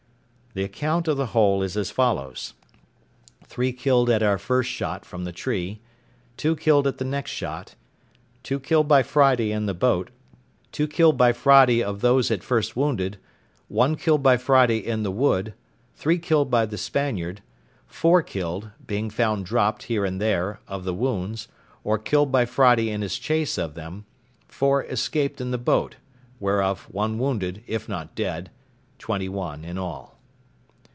[0.53, 2.55] The account of the whole is as follows:
[3.45, 5.79] Three killed at our first shot from the tree;
[6.35, 7.75] two killed at the next shot;
[8.43, 10.09] two killed by Friday in the boat;
[10.73, 13.15] two killed by Friday of those at first wounded;
[13.69, 15.53] one killed by Friday in the wood;
[15.95, 17.41] three killed by the Spaniard;
[17.87, 21.47] four killed, being found dropped here and there, of the wounds,
[21.85, 24.03] or killed by Friday in his chase of them;
[24.49, 25.95] four escaped in the boat,
[26.41, 30.17] whereof one wounded, if not dead—twenty one in all.